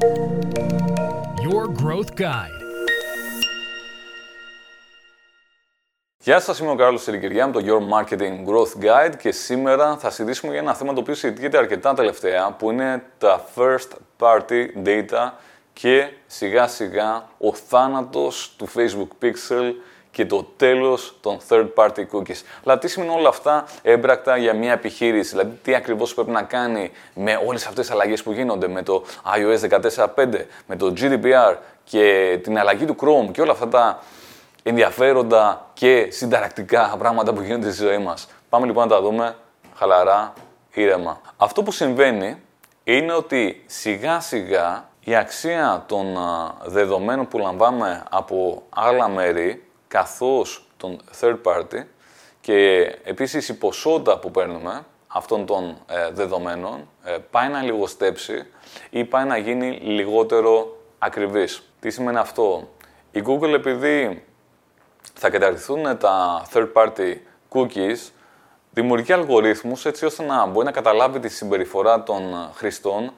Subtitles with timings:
[0.00, 2.60] Your Growth Guide.
[6.18, 10.10] Γεια σας, είμαι ο Κάρλος Σερικυριά με το Your Marketing Growth Guide και σήμερα θα
[10.10, 13.88] συζητήσουμε για ένα θέμα το οποίο συζητιέται αρκετά τελευταία που είναι τα First
[14.18, 15.30] Party Data
[15.72, 19.72] και σιγά σιγά ο θάνατος του Facebook Pixel
[20.16, 22.42] και το τέλος των third party cookies.
[22.64, 26.90] Αλλά τι σημαίνουν όλα αυτά έμπρακτα για μια επιχείρηση, δηλαδή τι ακριβώς πρέπει να κάνει
[27.14, 29.04] με όλες αυτές τις αλλαγές που γίνονται, με το
[29.36, 29.68] iOS
[30.14, 34.02] 14.5, με το GDPR και την αλλαγή του Chrome και όλα αυτά τα
[34.62, 39.36] ενδιαφέροντα και συνταρακτικά πράγματα που γίνονται στη ζωή μας; Πάμε λοιπόν να τα δούμε
[39.74, 40.32] χαλαρά,
[40.72, 41.20] ήρεμα.
[41.36, 42.42] Αυτό που συμβαίνει
[42.84, 46.06] είναι ότι σιγά σιγά η αξία των
[46.64, 49.65] δεδομένων που λαμβάνουμε από άλλα μέρη
[49.96, 51.84] καθώς τον third party
[52.40, 58.46] και επίσης η ποσότητα που παίρνουμε αυτών των ε, δεδομένων ε, πάει να λιγοστέψει
[58.90, 61.62] ή πάει να γίνει λιγότερο ακριβής.
[61.80, 62.68] Τι σημαίνει αυτό;
[63.10, 64.24] Η Google επειδή
[65.14, 67.16] θα καταρριθούν τα third party
[67.52, 68.10] cookies
[68.70, 73.12] δημιουργεί αλγορίθμους έτσι ώστε να μπορεί να καταλάβει τη συμπεριφορά των χρηστών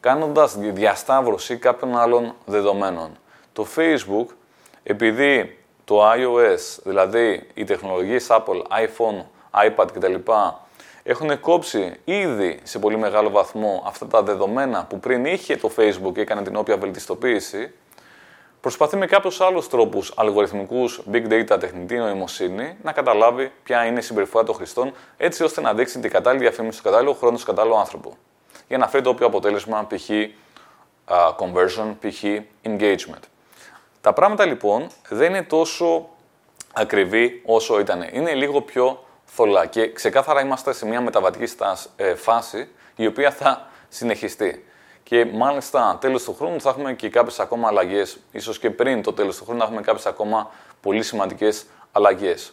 [0.00, 3.16] κάνοντας διασταύρωση κάποιων άλλων δεδομένων.
[3.52, 4.26] Το Facebook,
[4.82, 9.24] επειδή το iOS, δηλαδή οι τεχνολογίες Apple, iPhone,
[9.66, 10.14] iPad κτλ.
[11.02, 16.12] έχουν κόψει ήδη σε πολύ μεγάλο βαθμό αυτά τα δεδομένα που πριν είχε το Facebook
[16.14, 17.72] και έκανε την όποια βελτιστοποίηση,
[18.60, 24.02] προσπαθεί με κάποιους άλλους τρόπους αλγοριθμικούς, big data, τεχνητή νοημοσύνη να καταλάβει ποια είναι η
[24.02, 27.76] συμπεριφορά των χρηστών, έτσι ώστε να δείξει την κατάλληλη διαφήμιση στο κατάλληλο χρόνο, στο κατάλληλο
[27.76, 28.16] άνθρωπο.
[28.68, 30.08] Για να φέρει το όποιο αποτέλεσμα, π.χ.
[31.38, 32.24] conversion, π.χ.
[32.62, 33.33] engagement.
[34.04, 36.08] Τα πράγματα λοιπόν δεν είναι τόσο
[36.72, 38.08] ακριβή όσο ήταν.
[38.12, 41.54] Είναι λίγο πιο θολά και ξεκάθαρα είμαστε σε μια μεταβατική
[41.96, 44.64] ε, φάση η οποία θα συνεχιστεί.
[45.02, 49.12] Και μάλιστα τέλος του χρόνου θα έχουμε και κάποιες ακόμα αλλαγές, ίσως και πριν το
[49.12, 52.52] τέλος του χρόνου θα έχουμε κάποιες ακόμα πολύ σημαντικές αλλαγές.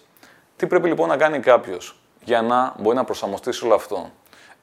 [0.55, 4.11] Τι πρέπει λοιπόν να κάνει κάποιος για να μπορεί να προσαρμοστεί σε όλο αυτό;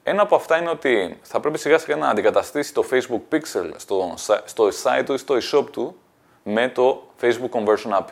[0.03, 4.13] Ένα από αυτά είναι ότι θα πρέπει σιγά σιγά να αντικαταστήσει το Facebook Pixel στο,
[4.45, 5.95] στο site του ή στο e-shop του
[6.51, 8.05] με το Facebook Conversion App.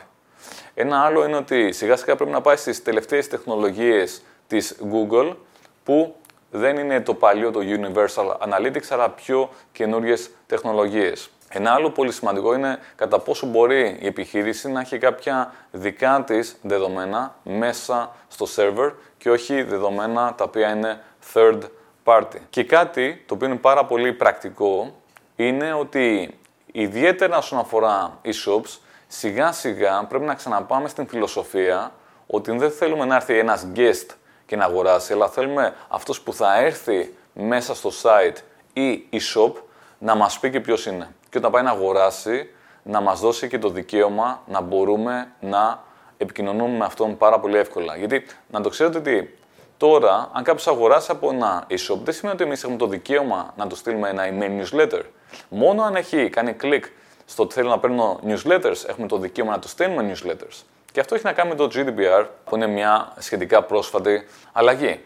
[0.74, 5.36] Ένα άλλο είναι ότι σιγά σιγά πρέπει να πάει στις τελευταίες τεχνολογίες της Google
[5.84, 6.16] που
[6.52, 11.30] δεν είναι το παλιό το Universal Analytics αλλά πιο καινούριες τεχνολογίες.
[11.50, 16.58] Ένα άλλο πολύ σημαντικό είναι κατά πόσο μπορεί η επιχείρηση να έχει κάποια δικά της
[16.62, 21.02] δεδομένα μέσα στο server και όχι δεδομένα τα οποία είναι
[21.34, 21.59] third
[22.03, 22.38] party.
[22.50, 24.96] Και κάτι το οποίο είναι πάρα πολύ πρακτικό
[25.36, 26.38] είναι ότι
[26.82, 28.78] ιδιαίτερα όσον αφορά e-shops,
[29.08, 31.92] σιγά σιγά πρέπει να ξαναπάμε στην φιλοσοφία
[32.28, 34.16] ότι δεν θέλουμε να έρθει ένας guest
[34.46, 38.38] και να αγοράσει, αλλά θέλουμε αυτός που θα έρθει μέσα στο site
[38.74, 39.52] ή e-shop
[40.00, 41.10] να μας πει και ποιος είναι.
[41.30, 42.50] Και όταν πάει να αγοράσει,
[42.84, 45.84] να μας δώσει και το δικαίωμα να μπορούμε να
[46.18, 47.98] επικοινωνούμε με αυτόν πάρα πολύ εύκολα.
[47.98, 49.38] Γιατί να το ξέρετε ότι
[49.78, 53.68] τώρα, αν κάποιος αγοράσει από ένα e-shop, δεν σημαίνει ότι εμείς έχουμε το δικαίωμα να
[53.68, 55.02] του στείλουμε ένα email newsletter.
[55.50, 56.86] Μόνο αν έχει κάνει κλικ
[57.26, 60.64] στο ότι θέλω να παίρνω newsletters, έχουμε το δικαίωμα να του στέλνουμε newsletters.
[60.92, 65.00] Και αυτό έχει να κάνει με το GDPR, που είναι μια σχετικά πρόσφατη αλλαγή.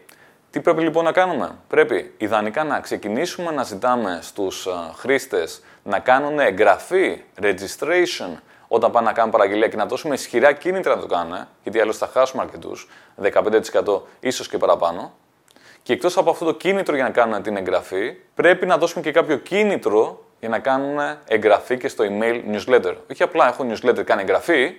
[0.50, 6.38] Τι πρέπει λοιπόν να κάνουμε; Πρέπει ιδανικά να ξεκινήσουμε να ζητάμε στους χρήστες να κάνουν
[6.38, 8.36] εγγραφή, registration,
[8.68, 11.92] όταν πάνε να κάνουν παραγγελία και να δώσουμε ισχυρά κίνητρα να το κάνουν, γιατί αλλιώ
[11.92, 12.88] θα χάσουμε αρκετούς,
[13.22, 15.12] 15% ίσως και παραπάνω.
[15.82, 19.12] Και εκτός από αυτό το κίνητρο για να κάνουν την εγγραφή, πρέπει να δώσουμε και
[19.12, 22.94] κάποιο κίνητρο για να κάνουν εγγραφή και στο email newsletter.
[23.10, 24.76] Όχι απλά έχω newsletter, κάνει εγγραφή,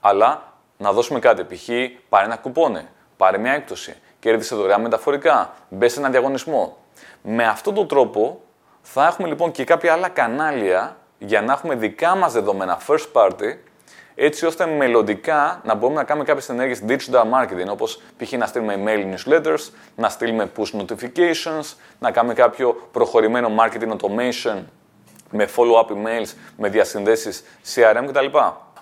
[0.00, 1.44] αλλά να δώσουμε κάτι.
[1.54, 1.68] Π.χ.
[2.08, 6.76] πάρε ένα κουπόνι, πάρε μια έκπτωση, κέρδισε δωρεάν μεταφορικά, μπε σε ένα διαγωνισμό.
[7.22, 8.40] Με αυτόν τον τρόπο
[8.82, 13.56] θα έχουμε λοιπόν και κάποια άλλα κανάλια για να έχουμε δικά μας δεδομένα first party,
[14.20, 18.32] έτσι ώστε μελλοντικά να μπορούμε να κάνουμε κάποιες ενέργειες digital marketing, όπως π.χ.
[18.32, 24.56] να στείλουμε email newsletters, να στείλουμε push notifications, να κάνουμε κάποιο προχωρημένο marketing automation
[25.30, 27.44] με follow-up emails, με διασυνδέσεις
[27.74, 28.26] CRM κτλ.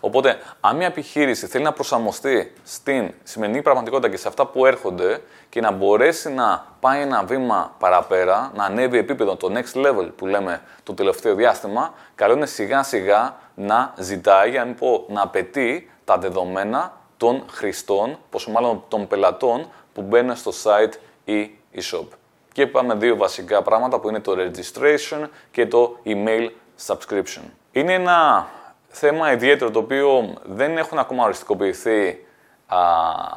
[0.00, 5.20] Οπότε, αν μια επιχείρηση θέλει να προσαρμοστεί στην σημερινή πραγματικότητα και σε αυτά που έρχονται
[5.48, 10.26] και να μπορέσει να πάει ένα βήμα παραπέρα, να ανέβει επίπεδο το next level που
[10.26, 15.22] λέμε το τελευταίο διάστημα, καλό είναι σιγά σιγά να ζητάει, για να μην πω να
[15.22, 20.92] απαιτεί τα δεδομένα των χρηστών, πόσο μάλλον των πελατών που μπαίνουν στο site
[21.24, 22.06] ή e-shop.
[22.52, 26.48] Και είπαμε δύο βασικά πράγματα που είναι το registration και το email
[26.86, 27.42] subscription.
[27.72, 28.48] Είναι ένα
[28.88, 32.26] θέμα ιδιαίτερο το οποίο δεν έχουν ακόμα οριστικοποιηθεί
[32.66, 32.78] α,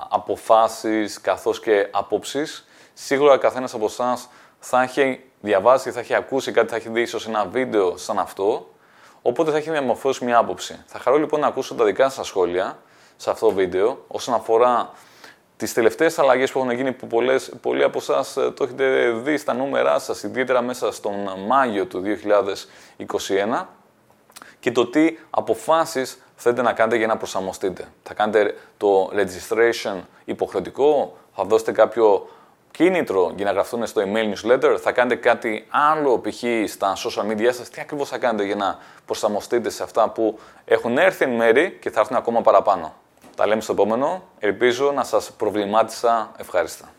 [0.10, 2.68] αποφάσεις καθώς και απόψεις.
[2.94, 4.30] Σίγουρα καθένας από εσάς
[4.60, 8.68] θα έχει διαβάσει, θα έχει ακούσει κάτι, θα έχει δει ίσως ένα βίντεο σαν αυτό.
[9.21, 10.83] Οπότε θα έχει διαμορφώσει μια άποψη.
[10.86, 12.77] Θα χαρώ λοιπόν να ακούσω τα δικά σας σχόλια
[13.18, 14.92] σε αυτό το βίντεο όσον αφορά
[15.57, 19.38] τις τελευταίες αλλαγές που έχουν γίνει που πολλές, πολλοί από εσά ε, το έχετε δει
[19.38, 21.13] στα νούμερά σας, ιδιαίτερα μέσα στον
[21.48, 22.04] Μάγιο του
[23.60, 23.66] 2021
[24.60, 27.88] και το τι αποφάσεις θέλετε να κάνετε για να προσαρμοστείτε.
[28.04, 32.30] Θα κάνετε το registration υποχρεωτικό, θα δώσετε κάποιο
[32.71, 36.44] κίνητρο για να γραφτούν στο email newsletter, θα κάνετε κάτι άλλο π.χ.
[36.71, 40.98] στα social media σας, τι ακριβώς θα κάνετε για να προσαρμοστείτε σε αυτά που έχουν
[40.98, 42.94] έρθει εν μέρη και θα έρθουν ακόμα παραπάνω.
[43.36, 44.24] Τα λέμε στο επόμενο.
[44.39, 46.89] Ελπίζω να σας προβλημάτισα ευχάριστα.